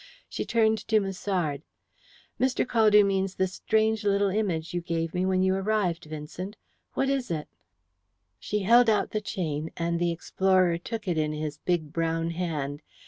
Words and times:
She 0.27 0.45
turned 0.45 0.79
to 0.87 0.99
Musard. 0.99 1.61
"Mr. 2.39 2.65
Caldew 2.67 3.05
means 3.05 3.35
the 3.35 3.45
strange 3.45 4.03
little 4.03 4.29
image 4.31 4.73
you 4.73 4.81
gave 4.81 5.13
me 5.13 5.27
when 5.27 5.43
you 5.43 5.53
arrived, 5.53 6.05
Vincent. 6.05 6.55
What 6.95 7.07
is 7.07 7.29
it?" 7.29 7.47
She 8.39 8.63
held 8.63 8.89
out 8.89 9.11
the 9.11 9.21
chain, 9.21 9.69
and 9.77 9.99
the 9.99 10.11
explorer 10.11 10.79
took 10.79 11.07
it 11.07 11.19
in 11.19 11.33
his 11.33 11.59
big 11.59 11.93
brown 11.93 12.31
hand. 12.31 12.81